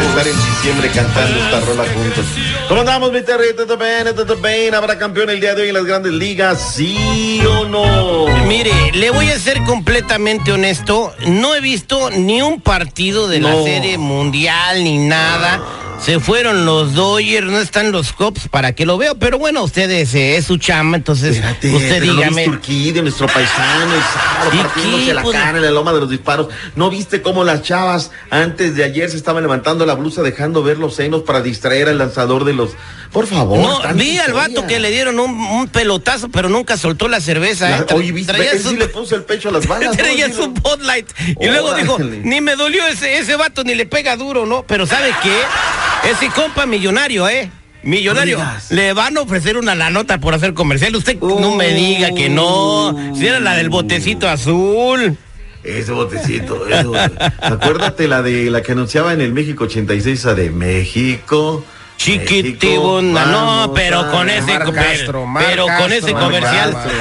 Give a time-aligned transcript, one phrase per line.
[0.10, 2.26] Estar en diciembre cantando esta rola juntos.
[2.68, 3.56] ¿Cómo andamos, mi Terry?
[3.56, 4.16] ¿Todo bien?
[4.16, 4.74] ¿Todo bien?
[4.76, 6.74] ¿Habrá campeón el día de hoy en las grandes ligas?
[6.76, 8.28] ¿Sí o no?
[8.46, 11.14] Mire, le voy a ser completamente honesto.
[11.28, 13.64] No he visto ni un partido de la No.
[13.64, 15.62] serie mundial ni nada.
[16.04, 19.16] Se fueron los Dodgers, no están los Cops para que lo veo.
[19.20, 22.30] Pero bueno, ustedes eh, es su chamba, entonces Espérate, usted dígame.
[22.30, 25.72] ¿No viste Urquí, de nuestro paisano, el sábado, ¿Y partiéndose la Pues- cara en la
[25.72, 26.48] loma de los disparos?
[26.78, 30.78] ¿No viste cómo las chavas antes de ayer se estaban levantando la blusa dejando ver
[30.80, 32.72] los senos para distraer al lanzador de los...
[33.12, 33.60] Por favor.
[33.60, 37.70] No, vi al vato que le dieron un, un pelotazo, pero nunca soltó la cerveza.
[37.70, 37.86] La- eh.
[37.88, 38.34] Tra- oye, ¿viste?
[38.34, 39.96] traía Él su- sí le puso el pecho a las balas.
[39.98, 41.08] Traía su lo- Bud Light.
[41.40, 44.64] Y luego dijo, ni me dolió ese, ese vato, ni le pega duro, ¿no?
[44.64, 46.10] Pero ¿sabe qué?
[46.12, 47.50] Ese compa millonario, ¿eh?
[47.82, 48.38] Millonario.
[48.38, 48.72] Digas.
[48.72, 50.96] Le van a ofrecer una la nota por hacer comercial.
[50.96, 52.94] Usted no me diga que no.
[53.16, 55.18] Si era la del botecito azul.
[55.64, 57.26] Ese botecito, ese botecito.
[57.42, 61.66] Acuérdate la de la que anunciaba en el México 86, esa de México.
[61.98, 63.26] Chiquitibunda.
[63.26, 66.92] No, pero con ese, Mar co- Castro, Mar pero con ese Mar comercial, Castro.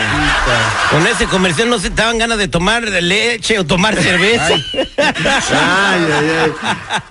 [0.90, 4.54] con ese comercial no se te daban ganas de tomar leche o tomar cerveza.
[4.54, 4.64] Ay,
[4.98, 6.52] ay, ay.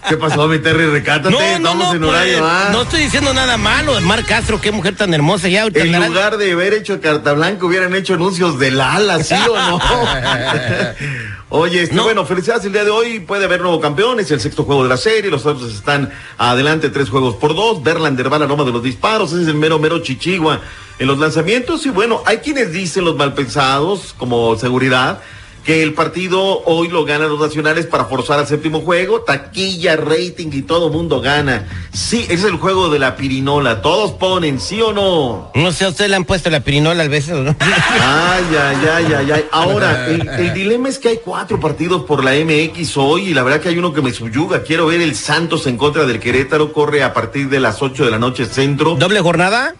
[0.09, 0.85] ¿Qué pasó, mi Terry?
[0.87, 2.69] Recátate, No, no, estamos no, en pues, horario, ¿ah?
[2.71, 3.99] no estoy diciendo nada malo.
[4.01, 5.47] Mar Castro, qué mujer tan hermosa.
[5.47, 9.55] Ya En lugar de haber hecho carta blanca, hubieran hecho anuncios del ala, ¿sí o
[9.57, 9.79] no?
[11.49, 12.03] Oye, este, No.
[12.03, 13.21] bueno, felicidades el día de hoy.
[13.21, 15.31] Puede haber nuevo campeón, es el sexto juego de la serie.
[15.31, 17.81] Los otros están adelante, tres juegos por dos.
[17.83, 20.59] Verlander va la loma de los disparos, ese es el mero, mero chichigua
[20.99, 21.85] en los lanzamientos.
[21.85, 25.21] Y bueno, hay quienes dicen, los malpensados, como seguridad,
[25.67, 29.23] que el partido hoy lo ganan los nacionales para forzar al séptimo juego.
[29.23, 31.67] Taquilla, rating y todo mundo gana.
[31.91, 33.81] Sí, ese es el juego de la pirinola.
[33.81, 35.51] Todos ponen, ¿sí o no?
[35.53, 37.53] No sé, a usted le han puesto la pirinola al veces, ¿no?
[37.59, 39.45] Ay, ay, ay, ay, ay.
[39.51, 43.43] Ahora, el, el dilema es que hay cuatro partidos por la MX hoy y la
[43.43, 44.63] verdad que hay uno que me subyuga.
[44.63, 46.71] Quiero ver el Santos en contra del Querétaro.
[46.71, 48.95] Corre a partir de las 8 de la noche centro.
[48.95, 49.75] ¿Doble jornada?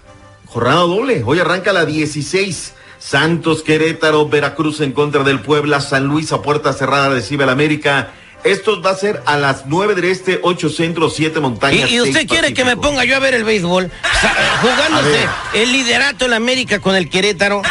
[0.47, 1.23] Jornada doble.
[1.25, 2.73] Hoy arranca la 16.
[2.99, 8.11] Santos, Querétaro, Veracruz en contra del Puebla, San Luis a puerta cerrada recibe al América.
[8.43, 11.91] Esto va a ser a las 9 del este, 8 centro, 7 ¿Y, montañas.
[11.91, 13.91] y usted quiere que me ponga yo a ver el béisbol?
[14.61, 17.61] Jugándose el liderato en América con el Querétaro,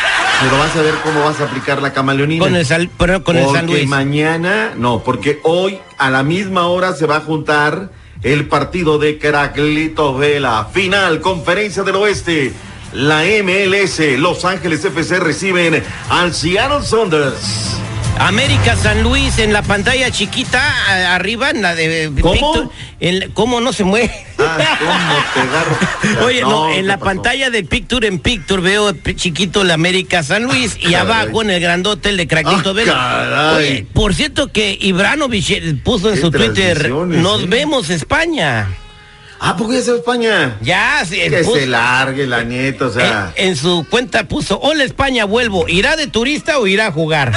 [0.42, 2.44] Pero vas a ver cómo vas a aplicar la camaleonina.
[2.44, 3.88] con el, Sal- pero con el porque San Luis.
[3.88, 7.90] mañana, no, porque hoy a la misma hora se va a juntar
[8.22, 12.52] el partido de Caraclito Vela, final, conferencia del oeste.
[12.96, 17.76] La MLS, Los Ángeles FC reciben al Seattle Saunders.
[18.18, 22.32] América San Luis en la pantalla chiquita, a- arriba, en la de ¿Cómo?
[22.32, 22.68] Picture,
[23.00, 24.10] en- ¿Cómo no se mueve?
[24.38, 26.24] Ah, ¿cómo te agarro?
[26.26, 27.04] Oye, no, en ¿qué la pasó?
[27.04, 30.94] pantalla de Picture en Picture veo chiquito el América San Luis y Caray.
[30.94, 33.56] abajo en el grandote el de Craquito Ah.
[33.58, 37.46] Oye, por cierto que Ibranovich eh, puso en Qué su Twitter, nos ¿eh?
[37.46, 38.68] vemos España.
[39.38, 40.56] Ah, ¿por qué ya se va a España?
[40.62, 43.32] Ya, sí, Que puso- se largue la nieta, o sea.
[43.36, 47.32] en, en su cuenta puso, hola España, vuelvo, ¿irá de turista o irá a jugar?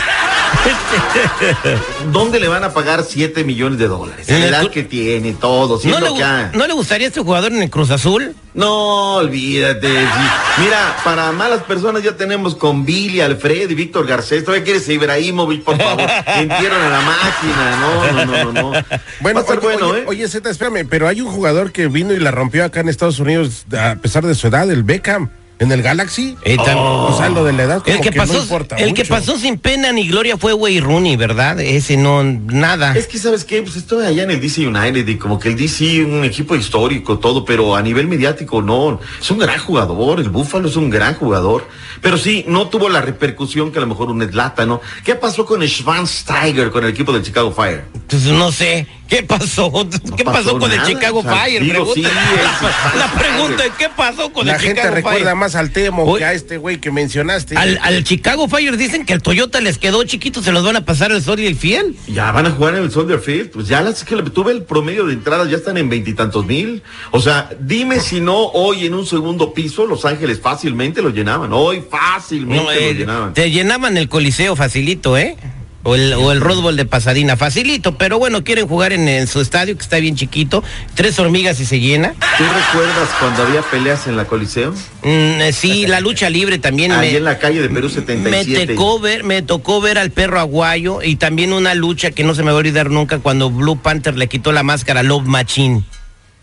[2.12, 4.28] ¿Dónde le van a pagar 7 millones de dólares?
[4.30, 5.80] En edad que tiene, todo.
[5.84, 8.36] ¿No le, que ¿No le gustaría este jugador en el Cruz Azul?
[8.54, 9.88] No, olvídate.
[9.88, 10.62] sí.
[10.64, 14.44] Mira, para malas personas ya tenemos con Billy, Alfred y Víctor Garcés.
[14.44, 16.02] ¿Todavía quieres Ibrahimovic, por favor?
[16.26, 17.78] Entierran a la máquina.
[17.80, 18.72] No, no, no, no.
[18.72, 18.84] no.
[19.20, 20.04] Bueno, Va a estar oye, bueno, oye, ¿eh?
[20.08, 23.20] oye, Zeta, espérame, pero hay un jugador que vino y la rompió acá en Estados
[23.20, 26.38] Unidos a pesar de su edad, el Beckham, en el Galaxy.
[26.46, 28.94] Eh, tam- O sea, lo de la edad como el que, pasó, no importa el
[28.94, 29.14] que mucho.
[29.14, 31.60] pasó sin pena ni gloria fue Wayne Rooney, ¿verdad?
[31.60, 32.96] Ese no, nada.
[32.96, 33.62] Es que, ¿sabes qué?
[33.62, 37.20] Pues estoy allá en el DC United y como que el DC, un equipo histórico,
[37.20, 39.02] todo, pero a nivel mediático no.
[39.20, 41.68] Es un gran jugador, el Búfalo es un gran jugador.
[42.02, 44.80] Pero sí, no tuvo la repercusión que a lo mejor un Eslata, ¿no?
[45.04, 47.84] ¿Qué pasó con el Schwansteiger, con el equipo del Chicago Fire?
[48.08, 49.72] Pues no sé, ¿Qué pasó?
[50.16, 51.64] ¿Qué pasó pasó, con nada, el Chicago o sea, Fire?
[51.94, 52.02] sí,
[52.98, 55.36] la pregunta es, ¿qué pasó con La el gente Chicago recuerda Fire?
[55.36, 57.58] más al Temo Hoy- que a este güey que mencionaste.
[57.58, 60.86] Al, al Chicago Fire dicen que el Toyota les quedó chiquito, se los van a
[60.86, 61.96] pasar el sol y el fiel.
[62.08, 63.50] Ya van a jugar en el Soldier Field.
[63.52, 66.84] Pues ya las que tuve el promedio de entradas, ya están en veintitantos mil.
[67.12, 71.52] O sea, dime si no hoy en un segundo piso Los Ángeles fácilmente lo llenaban.
[71.54, 73.34] Hoy fácilmente No, lo eh, llenaban.
[73.34, 75.36] te llenaban el Coliseo facilito, ¿eh?
[75.84, 79.40] O el, o el Bowl de Pasadena, facilito, pero bueno, quieren jugar en, en su
[79.40, 80.62] estadio que está bien chiquito,
[80.94, 82.14] tres hormigas y se llena.
[82.38, 84.72] ¿Tú recuerdas cuando había peleas en la Coliseo?
[85.04, 85.06] Mm,
[85.42, 86.92] eh, sí, la lucha libre también.
[86.92, 88.74] Ahí me- en la calle de Perú Me 77.
[88.74, 92.44] tocó ver, me tocó ver al perro aguayo y también una lucha que no se
[92.44, 95.84] me va a olvidar nunca cuando Blue Panther le quitó la máscara a Love Machine.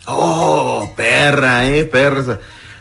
[0.06, 2.38] Oh, perra, eh, perra.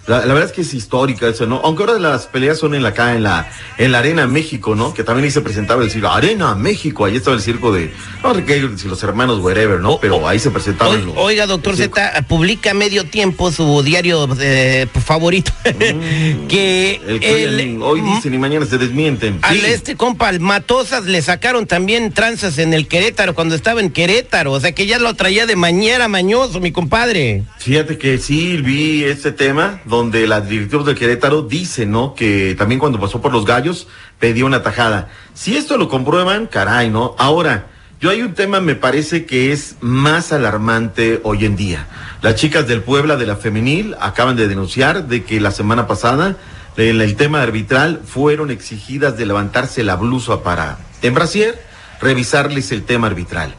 [0.08, 1.62] La, la verdad es que es histórica eso, ¿no?
[1.64, 4.94] Aunque ahora las peleas son en la acá en la en la Arena México, ¿no?
[4.94, 7.92] Que también ahí se presentaba el circo Arena México, ahí estaba el circo de
[8.24, 9.98] no si los hermanos wherever, ¿no?
[10.00, 11.76] Pero ahí se presentaban los- Oiga, doctor.
[11.76, 15.52] Z, publica medio tiempo su diario eh, favorito.
[15.64, 17.10] que Mm.
[17.10, 19.40] El que hoy, el- hoy dicen y mañana se desmienten.
[19.42, 19.66] Al Sí.
[19.66, 24.52] este compa, al Matosas, le sacaron también tranzas en el Querétaro cuando estaba en Querétaro.
[24.52, 27.44] O sea que ya lo traía de mañera mañoso, mi compadre.
[27.60, 32.16] Fíjate que sí vi este tema donde la directiva del Querétaro dice, ¿no?
[32.16, 33.88] Que también cuando pasó por los gallos
[34.20, 35.10] pedía una tajada.
[35.34, 37.16] Si esto lo comprueban, caray, ¿no?
[37.18, 37.68] Ahora,
[38.00, 41.88] yo hay un tema, me parece que es más alarmante hoy en día.
[42.22, 46.38] Las chicas del Puebla de la femenil acaban de denunciar de que la semana pasada
[46.78, 51.62] en el tema arbitral fueron exigidas de levantarse la blusa para, en brasier,
[52.02, 53.56] revisarles el tema arbitral.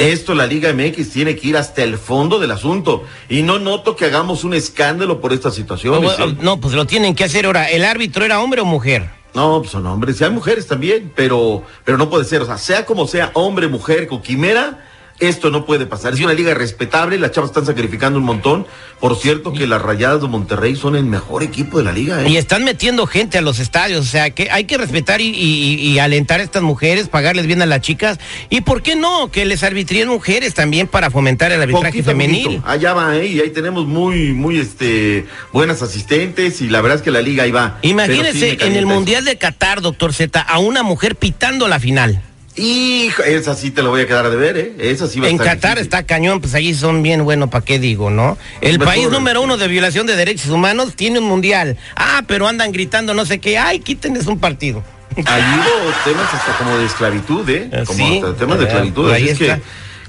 [0.00, 3.96] Esto la Liga MX tiene que ir hasta el fondo del asunto y no noto
[3.96, 6.18] que hagamos un escándalo por estas situaciones.
[6.18, 6.36] ¿eh?
[6.40, 7.68] No, pues lo tienen que hacer ahora.
[7.70, 9.10] ¿El árbitro era hombre o mujer?
[9.34, 12.58] No, pues son hombres, y hay mujeres también, pero, pero no puede ser, o sea,
[12.58, 14.89] sea como sea, hombre, mujer, con quimera,
[15.20, 16.12] esto no puede pasar.
[16.14, 18.66] Es una liga respetable, las chavas están sacrificando un montón.
[19.00, 22.36] Por cierto que las Rayadas de Monterrey son el mejor equipo de la liga, Y
[22.36, 22.38] ¿eh?
[22.38, 25.98] están metiendo gente a los estadios, o sea que hay que respetar y, y- y
[25.98, 28.18] alentar a estas mujeres, pagarles bien a las chicas.
[28.50, 29.30] ¿Y por qué no?
[29.30, 32.44] Que les arbitríen mujeres también para fomentar el arbitraje Poquito femenil.
[32.44, 32.62] poquito.
[32.66, 33.26] Allá va, ¿eh?
[33.26, 37.44] Y ahí tenemos muy, muy, este, buenas asistentes y la verdad es que la liga
[37.44, 37.78] ahí va.
[37.82, 38.86] Sí Imagínese en el eso.
[38.86, 42.22] Mundial de Qatar, doctor Z, a una mujer pitando la final.
[42.60, 44.72] Hijo, esa sí te la voy a quedar de ver, ¿eh?
[44.78, 45.82] Esa sí va a En estar Qatar difícil.
[45.86, 48.36] está cañón, pues allí son bien bueno, ¿para qué digo, no?
[48.60, 51.76] El país número uno de violación de derechos humanos tiene un mundial.
[51.96, 53.56] Ah, pero andan gritando no sé qué.
[53.58, 54.82] Ay, quítenles un partido.
[55.16, 57.70] Allí hubo temas hasta como de esclavitud, ¿eh?
[57.72, 58.16] Ah, Como sí.
[58.22, 59.02] hasta temas de Ah, esclavitud.
[59.04, 59.60] por Así es que.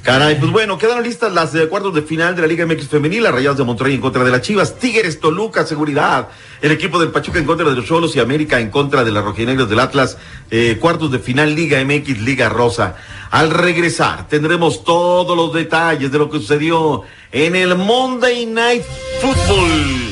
[0.03, 3.24] Caray, pues bueno, quedaron listas las eh, cuartos de final de la Liga MX Femenil,
[3.24, 6.30] las Rayadas de Monterrey en contra de las Chivas, Tigres, Toluca, Seguridad,
[6.62, 9.24] el equipo del Pachuca en contra de los Cholos y América en contra de las
[9.24, 10.18] Rojinegras del Atlas,
[10.50, 12.95] eh, cuartos de final Liga MX, Liga Rosa.
[13.30, 18.83] Al regresar tendremos todos los detalles de lo que sucedió en el Monday Night
[19.21, 20.10] Football.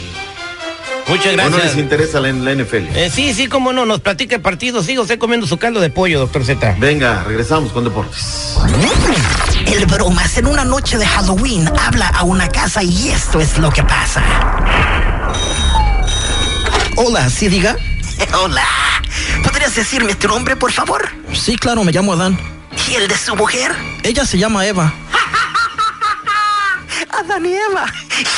[1.10, 1.64] Muchas ¿O no gracias.
[1.76, 2.96] les interesa la, la NFL?
[2.96, 4.84] Eh, sí, sí, cómo no, nos platica el partido.
[4.84, 6.76] Sigo usted comiendo su caldo de pollo, doctor Z.
[6.80, 8.56] Venga, regresamos con deportes.
[9.66, 13.72] El bromas en una noche de Halloween habla a una casa y esto es lo
[13.72, 14.24] que pasa.
[16.96, 17.76] Hola, ¿sí diga?
[18.44, 18.64] Hola.
[19.44, 21.10] ¿Podrías decirme tu nombre, por favor?
[21.34, 22.38] Sí, claro, me llamo Adán.
[22.90, 23.72] ¿Y el de su mujer?
[24.04, 24.94] Ella se llama Eva.
[27.30, 27.86] Adán y Eva.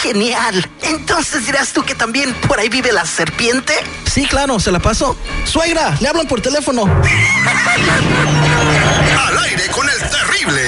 [0.02, 0.70] Genial.
[0.82, 3.74] Entonces dirás tú que también por ahí vive la serpiente.
[4.06, 5.16] Sí, claro, se la paso.
[5.46, 6.84] Suegra, le hablan por teléfono.
[9.28, 10.62] Al aire con el terrible.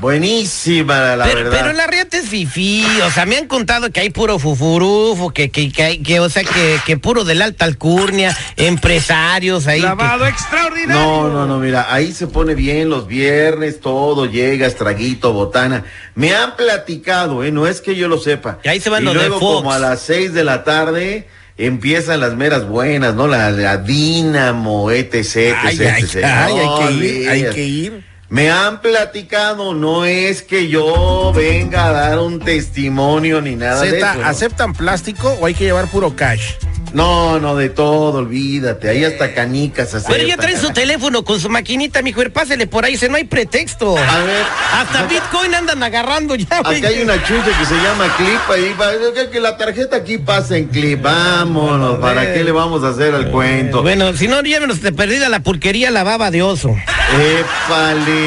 [0.00, 1.58] Buenísima, la pero, verdad.
[1.60, 5.50] pero la riata es fifí, o sea, me han contado que hay puro fufurufo, que,
[5.50, 9.80] que, que, hay- que, o sea, que, que puro de la alta alcurnia, empresarios ahí.
[9.82, 10.94] que- extraordinario.
[11.02, 15.84] No, no, no, mira, ahí se pone bien los viernes, todo llega, estraguito, botana.
[16.14, 17.50] Me han platicado, ¿eh?
[17.52, 18.58] No es que yo lo sepa.
[18.64, 19.54] Y ahí se van y los de luego Fox.
[19.56, 23.26] como a las seis de la tarde empiezan las meras buenas, ¿no?
[23.26, 26.24] La, la Dínamo, etc, etc, Ay, ay, etc.
[26.24, 28.07] ay, No, hay que ir, hay que ir.
[28.30, 33.92] Me han platicado, no es que yo venga a dar un testimonio ni nada de
[33.92, 34.20] Zeta, eso.
[34.20, 34.26] ¿no?
[34.26, 36.52] ¿aceptan plástico o hay que llevar puro cash?
[36.92, 38.88] No, no, de todo, olvídate.
[38.88, 42.84] Ahí hasta canicas Pero ya traen su teléfono con su maquinita, mijo, y pásele por
[42.84, 43.96] ahí, dice, no hay pretexto.
[43.96, 46.78] A ver, Hasta Bitcoin andan agarrando ya, güey.
[46.78, 50.56] Acá hay una chucha que se llama clip ahí, va- que- la tarjeta aquí pasa
[50.56, 53.82] en clip, vámonos, ¿para qué le vamos a hacer al cuento?
[53.82, 56.74] Bueno, si no, llévenos de perdida la pulquería, la baba de oso.
[57.20, 58.17] Épale,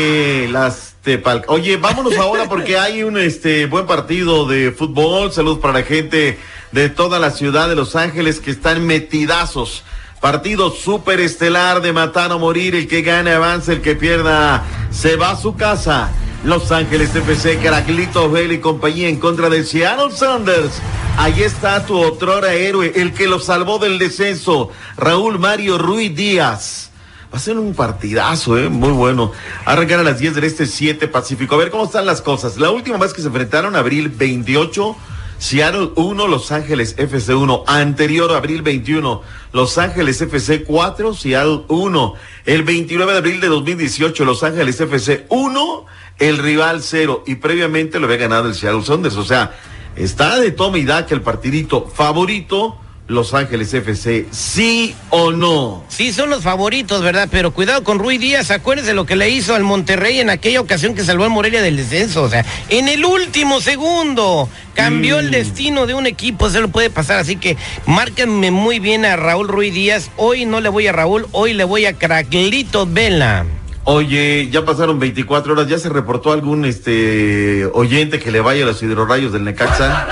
[0.51, 1.43] las tepal.
[1.47, 5.31] Oye, vámonos ahora porque hay un este buen partido de fútbol.
[5.31, 6.37] Saludos para la gente
[6.71, 9.83] de toda la ciudad de Los Ángeles que están metidazos.
[10.19, 12.75] Partido súper estelar de matar o morir.
[12.75, 16.11] El que gane avanza, el que pierda se va a su casa.
[16.43, 20.81] Los Ángeles FC, Caraclito Bell y compañía en contra de Seattle Sanders.
[21.17, 26.90] Ahí está tu otrora héroe, el que lo salvó del descenso, Raúl Mario Ruiz Díaz.
[27.33, 28.67] Va a ser un partidazo, ¿eh?
[28.67, 29.31] Muy bueno.
[29.63, 31.55] Arrancar a las 10 del este 7 Pacífico.
[31.55, 32.57] A ver cómo están las cosas.
[32.57, 34.97] La última vez que se enfrentaron, abril 28,
[35.37, 37.63] Seattle 1, Los Ángeles FC 1.
[37.67, 39.21] Anterior, abril 21,
[39.53, 42.13] Los Ángeles FC 4, Seattle 1.
[42.47, 45.85] El 29 de abril de 2018, Los Ángeles FC 1,
[46.19, 47.23] el rival 0.
[47.27, 49.15] Y previamente lo había ganado el Seattle Sounders.
[49.15, 49.57] O sea,
[49.95, 52.77] está de toma y daca el partidito favorito.
[53.07, 55.83] Los Ángeles FC, sí o no.
[55.89, 57.27] Sí, son los favoritos, ¿verdad?
[57.29, 60.95] Pero cuidado con Rui Díaz, acuérdense lo que le hizo al Monterrey en aquella ocasión
[60.95, 62.23] que salvó al Morelia del descenso.
[62.23, 66.89] O sea, en el último segundo cambió el destino de un equipo, se lo puede
[66.89, 67.19] pasar.
[67.19, 70.09] Así que márquenme muy bien a Raúl Ruiz Díaz.
[70.15, 73.45] Hoy no le voy a Raúl, hoy le voy a Craclito Vela.
[73.83, 78.67] Oye, ya pasaron 24 horas, ¿ya se reportó algún este oyente que le vaya a
[78.67, 80.07] los hidrorrayos del Necaxa?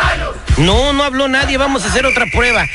[0.59, 2.67] No, no habló nadie, vamos a hacer otra prueba.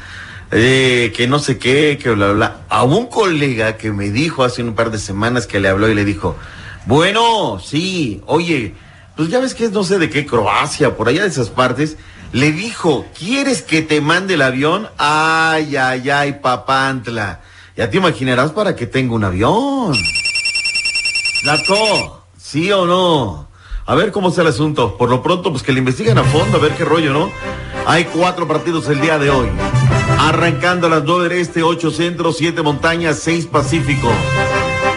[0.50, 2.60] eh, que no sé qué, que bla, bla.
[2.68, 5.94] A un colega que me dijo hace un par de semanas que le habló y
[5.94, 6.36] le dijo,
[6.86, 8.74] bueno, sí, oye,
[9.16, 11.96] pues ya ves que es no sé de qué, Croacia, por allá de esas partes.
[12.32, 14.88] Le dijo, ¿quieres que te mande el avión?
[14.98, 17.40] Ay, ay, ay, papantla.
[17.76, 19.96] Ya te imaginarás para que tenga un avión.
[21.44, 23.47] Dato, ¿sí o no?
[23.88, 24.98] A ver cómo está el asunto.
[24.98, 27.32] Por lo pronto, pues que le investiguen a fondo, a ver qué rollo, ¿no?
[27.86, 29.48] Hay cuatro partidos el día de hoy.
[30.18, 34.12] Arrancando a las nueve del este, ocho centro, siete montañas, seis pacífico.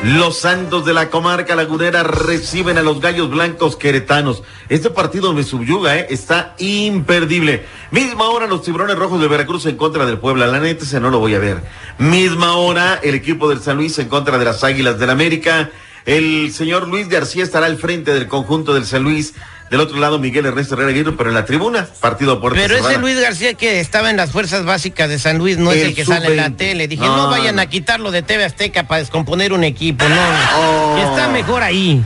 [0.04, 4.44] Los Santos de la comarca lagunera reciben a los Gallos Blancos queretanos.
[4.68, 6.08] Este partido me subyuga, ¿eh?
[6.10, 7.66] Está imperdible.
[7.92, 10.48] Misma hora los Tiburones Rojos de Veracruz en contra del Puebla.
[10.48, 11.64] La neta, ese no lo voy a ver.
[11.98, 15.72] Misma hora el equipo del San Luis en contra de las Águilas del América.
[16.06, 19.34] El señor Luis García estará al frente del conjunto del San Luis.
[19.70, 22.76] Del otro lado, Miguel Ernesto Herrera Aguirre, pero en la tribuna, partido a puerta Pero
[22.76, 22.98] ese.
[22.98, 26.04] Luis García que estaba en las fuerzas básicas de San Luis no es El que
[26.04, 26.58] sale en la sub-20.
[26.58, 26.88] tele.
[26.90, 27.62] Dije, No, no, vayan no.
[27.62, 30.16] a quitarlo de TV Azteca para descomponer un equipo, no.
[30.58, 30.98] Oh.
[30.98, 32.04] Está mejor ahí.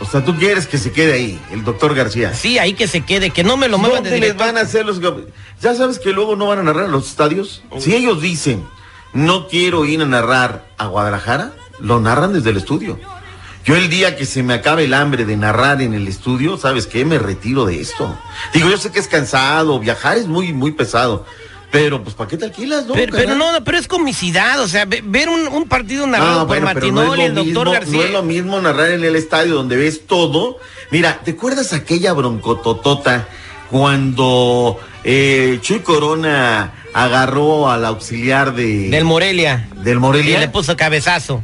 [0.00, 2.32] O sea, tú quieres que se quede ahí, el doctor García.
[2.32, 4.62] Sí, ahí que se quede, que no me lo muevan de ¿Dónde les van a
[4.62, 4.98] hacer los
[5.60, 7.62] Ya sabes que luego no van a narrar los estadios.
[7.78, 8.64] Si ellos dicen,
[9.12, 12.98] no quiero ir a narrar a Guadalajara, lo narran desde el estudio.
[13.64, 16.86] Yo el día que se me acabe el hambre de narrar en el estudio, ¿sabes
[16.88, 17.04] qué?
[17.04, 18.18] Me retiro de esto.
[18.52, 21.24] Digo, yo sé que es cansado, viajar es muy, muy pesado.
[21.70, 22.92] Pero, pues, ¿para qué te alquilas, no?
[22.92, 26.32] Pero, pero no, no, pero es comicidad, o sea, ve- ver un, un partido narrado
[26.32, 27.96] No, por bueno, no Martinoli, es el doctor mismo- García.
[27.96, 30.58] No es lo mismo narrar en el estadio donde ves todo.
[30.90, 33.26] Mira, ¿te acuerdas aquella broncototota
[33.70, 39.66] cuando eh, Chuy Corona agarró al auxiliar de Del Morelia.
[39.76, 40.40] del Y Morelia?
[40.40, 41.42] le puso cabezazo.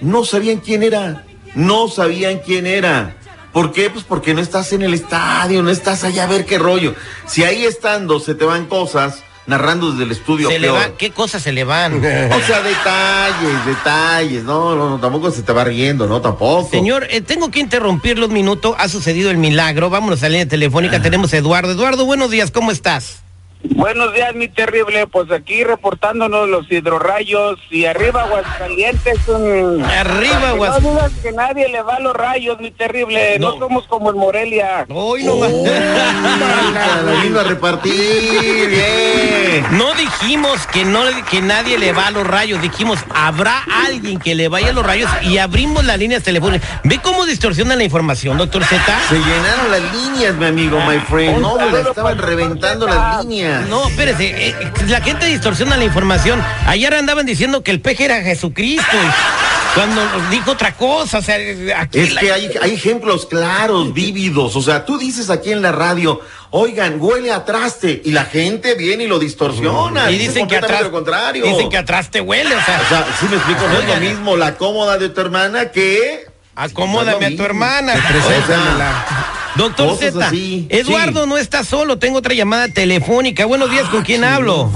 [0.00, 1.24] No sabían quién era.
[1.54, 3.16] No sabían quién era.
[3.52, 3.88] ¿Por qué?
[3.88, 6.94] Pues porque no estás en el estadio, no estás allá a ver qué rollo.
[7.26, 10.48] Si ahí estando se te van cosas, narrando desde el estudio.
[10.48, 11.94] Se le va, ¿Qué cosas se le van?
[12.04, 14.42] O sea, detalles, detalles.
[14.44, 16.20] No, no, no, tampoco se te va riendo, ¿no?
[16.20, 16.68] Tampoco.
[16.70, 18.74] Señor, eh, tengo que interrumpirlo un minuto.
[18.78, 19.90] Ha sucedido el milagro.
[19.90, 21.00] Vámonos a la línea telefónica.
[21.00, 21.72] Tenemos a Eduardo.
[21.72, 22.50] Eduardo, buenos días.
[22.50, 23.23] ¿Cómo estás?
[23.70, 25.06] Buenos días, mi terrible.
[25.06, 29.18] Pues aquí reportándonos los hidrorrayos y arriba Aguascalientes.
[29.26, 32.70] mm, Arriba, para que Aguas- No digas que nadie le va a los rayos, mi
[32.70, 33.38] terrible.
[33.38, 33.58] No, No.
[33.58, 34.84] somos como el Morelia.
[34.90, 39.64] Hoy no va- La vino a repartir, bien.
[39.78, 44.34] No dijimos que no que nadie le va a los rayos, dijimos habrá alguien que
[44.34, 46.68] le vaya a los rayos y abrimos las líneas telefónicas.
[46.82, 48.82] ¿Ve cómo distorsiona la información, doctor Z?
[49.08, 51.38] Se llenaron las líneas, mi amigo, my friend.
[51.40, 53.53] No, estaban reventando las líneas.
[53.62, 54.54] No, espérese, eh,
[54.88, 56.42] la gente distorsiona la información.
[56.66, 61.36] Ayer andaban diciendo que el peje era Jesucristo y cuando dijo otra cosa, o sea,
[61.78, 64.54] aquí Es la- que hay, hay ejemplos claros, vívidos.
[64.56, 66.20] O sea, tú dices aquí en la radio,
[66.50, 68.00] oigan, huele a traste.
[68.04, 70.10] Y la gente viene y lo distorsiona.
[70.10, 71.44] y dice dicen que atrás lo contrario.
[71.44, 73.96] dicen que atrás te huele, o sea, O sea, sí me explico, no es lo
[73.96, 76.26] mismo la cómoda de tu hermana que...
[76.54, 77.94] acomódame a tu hermana.
[77.94, 79.23] Preséntamela.
[79.56, 81.28] Doctor Z, así, Eduardo sí.
[81.28, 83.44] no está solo, tengo otra llamada telefónica.
[83.46, 84.70] Buenos días, ¿con quién hablo?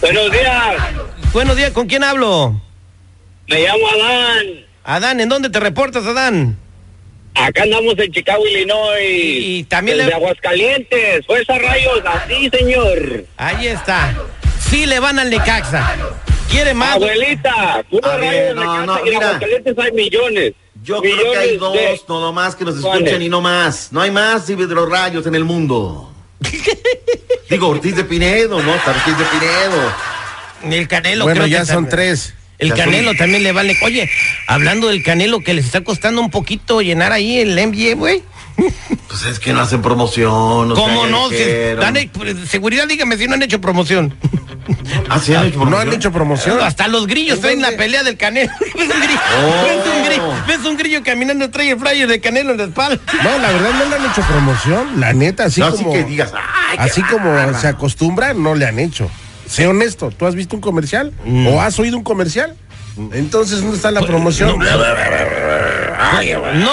[0.00, 0.76] Buenos días.
[1.32, 2.60] Buenos días, ¿con quién hablo?
[3.48, 4.46] Me llamo Adán.
[4.84, 6.58] Adán, ¿en dónde te reportas, Adán?
[7.34, 9.00] Acá andamos en Chicago, Illinois.
[9.00, 11.24] Y también le- Aguascalientes.
[11.24, 13.24] Fuerza Rayos, así, señor.
[13.36, 14.14] Ahí está.
[14.68, 15.94] Sí le van al Necaxa.
[16.52, 16.96] ¿Quiere más?
[16.96, 19.40] Abuelita, puro A ver, no, no, mira.
[19.78, 20.52] Hay millones.
[20.84, 23.20] Yo creo que hay dos, de- no nomás que nos escuchan ¿Cuáles?
[23.22, 23.88] y no más.
[23.90, 24.46] No hay más
[24.90, 26.12] rayos en el mundo.
[27.50, 28.74] Digo, Ortiz de Pinedo, ¿no?
[28.74, 29.92] Está Ortiz de Pinedo.
[30.76, 31.24] El Canelo.
[31.24, 31.90] Bueno, creo ya que son también.
[31.90, 32.34] tres.
[32.58, 33.76] El Canelo también le vale.
[33.82, 34.08] Oye,
[34.46, 38.22] hablando del Canelo que les está costando un poquito llenar ahí el NBA, güey.
[39.08, 40.68] Pues es que no hacen promoción.
[40.68, 41.28] no ¿Cómo no?
[41.28, 41.36] Si
[41.78, 41.96] dan
[42.48, 44.14] seguridad, dígame si no han hecho promoción.
[45.08, 45.88] Ah, sí han hecho No promoción.
[45.88, 46.60] han hecho promoción.
[46.60, 48.50] Hasta los grillos traen la pelea del Canelo.
[48.60, 49.20] ¿Ves un grillo?
[49.44, 49.64] Oh.
[49.64, 50.34] ¿Ves un grillo?
[50.46, 53.00] ¿Ves un grillo caminando, trae el flyer de Canelo en la espalda?
[53.24, 55.00] No, la verdad no le han hecho promoción.
[55.00, 55.92] La neta, así No, así como.
[55.92, 59.10] que digas, ay, qué así como se acostumbra, no le han hecho.
[59.46, 61.12] Sé honesto, ¿tú has visto un comercial?
[61.24, 61.46] Mm.
[61.48, 62.56] ¿O has oído un comercial?
[63.12, 64.58] Entonces, ¿dónde está la promoción?
[64.58, 64.64] No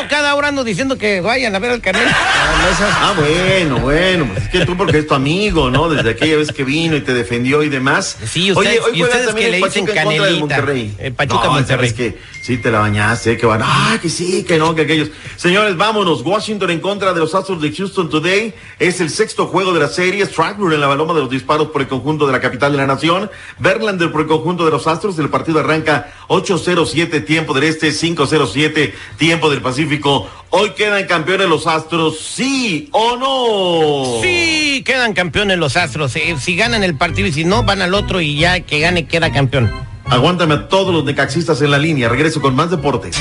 [0.09, 2.09] cada hora ando diciendo que vayan a ver al Canelo.
[2.11, 5.89] Ah, bueno, bueno, pues es que tú porque es tu amigo, ¿no?
[5.89, 8.17] Desde aquella vez que vino y te defendió y demás.
[8.25, 10.55] Sí, ustedes- y juega ustedes también que el le dicen Pachuca en contra del Canelita.
[10.57, 10.95] Monterrey.
[10.99, 11.93] El Pachuca no, Monterrey.
[11.93, 15.09] que sí te la bañaste, que van, ah, que sí, que no, que aquellos.
[15.35, 16.21] Señores, vámonos.
[16.21, 18.53] Washington en contra de los Astros de Houston Today.
[18.79, 20.25] Es el sexto juego de la serie.
[20.25, 22.87] Strasburg en la baloma de los disparos por el conjunto de la capital de la
[22.87, 23.29] nación.
[23.59, 25.17] Verlander por el conjunto de los Astros.
[25.19, 30.27] El partido arranca 8-0-7 tiempo del este, 5-0-7 tiempo del Pacífico.
[30.49, 34.21] Hoy quedan campeones los Astros, sí o no.
[34.23, 36.15] Sí, quedan campeones los Astros.
[36.15, 39.05] eh, si ganan el partido y si no, van al otro y ya que gane
[39.05, 39.69] queda campeón.
[40.05, 42.09] Aguántame a todos los necaxistas en la línea.
[42.09, 43.15] Regreso con más deportes.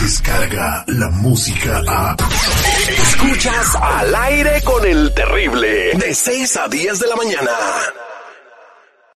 [0.00, 2.16] Descarga la música a.
[2.88, 5.94] Escuchas al aire con el terrible.
[5.94, 7.50] De 6 a 10 de la mañana.